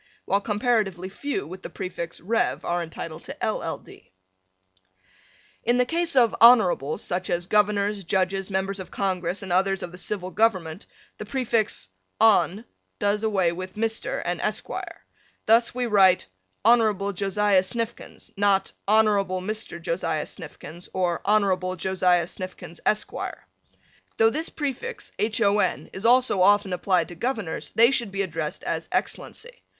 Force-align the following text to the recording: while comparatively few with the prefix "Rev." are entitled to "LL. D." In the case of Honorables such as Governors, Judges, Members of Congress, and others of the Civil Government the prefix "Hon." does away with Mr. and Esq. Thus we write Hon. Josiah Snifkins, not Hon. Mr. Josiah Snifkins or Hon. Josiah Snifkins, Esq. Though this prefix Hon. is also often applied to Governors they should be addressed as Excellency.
while 0.25 0.41
comparatively 0.41 1.07
few 1.09 1.45
with 1.45 1.61
the 1.61 1.69
prefix 1.69 2.19
"Rev." 2.21 2.65
are 2.65 2.81
entitled 2.81 3.23
to 3.25 3.37
"LL. 3.39 3.77
D." 3.77 4.11
In 5.63 5.77
the 5.77 5.85
case 5.85 6.15
of 6.15 6.35
Honorables 6.41 7.03
such 7.03 7.29
as 7.29 7.45
Governors, 7.45 8.03
Judges, 8.03 8.49
Members 8.49 8.79
of 8.79 8.89
Congress, 8.89 9.43
and 9.43 9.53
others 9.53 9.83
of 9.83 9.91
the 9.91 9.99
Civil 9.99 10.31
Government 10.31 10.87
the 11.19 11.25
prefix 11.27 11.89
"Hon." 12.19 12.63
does 12.97 13.21
away 13.21 13.51
with 13.51 13.75
Mr. 13.75 14.23
and 14.25 14.41
Esq. 14.41 14.65
Thus 15.45 15.75
we 15.75 15.85
write 15.85 16.25
Hon. 16.65 17.11
Josiah 17.13 17.61
Snifkins, 17.61 18.31
not 18.35 18.73
Hon. 18.87 19.05
Mr. 19.45 19.79
Josiah 19.79 20.25
Snifkins 20.25 20.89
or 20.95 21.21
Hon. 21.25 21.77
Josiah 21.77 22.25
Snifkins, 22.25 22.79
Esq. 22.87 23.11
Though 24.17 24.31
this 24.31 24.49
prefix 24.49 25.11
Hon. 25.19 25.91
is 25.93 26.07
also 26.07 26.41
often 26.41 26.73
applied 26.73 27.09
to 27.09 27.13
Governors 27.13 27.69
they 27.73 27.91
should 27.91 28.11
be 28.11 28.23
addressed 28.23 28.63
as 28.63 28.89
Excellency. 28.91 29.61